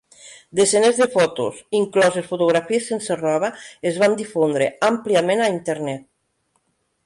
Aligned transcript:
Desenes 0.59 0.95
de 1.01 1.07
fotos, 1.15 1.59
incloses 1.81 2.25
fotografies 2.31 2.89
sense 2.93 3.19
roba, 3.21 3.53
es 3.93 4.01
van 4.05 4.19
difondre 4.25 4.73
àmpliament 4.91 5.45
a 5.49 5.55
Internet. 5.59 6.11